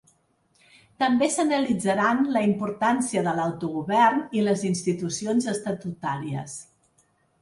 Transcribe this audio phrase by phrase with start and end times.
[1.01, 6.57] També s’analitzaran la importància de l’autogovern i les institucions estatutàries.